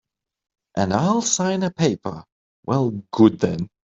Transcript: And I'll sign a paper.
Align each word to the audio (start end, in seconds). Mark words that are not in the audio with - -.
And 0.75 0.93
I'll 0.95 1.21
sign 1.21 1.61
a 1.61 1.69
paper. 1.69 2.23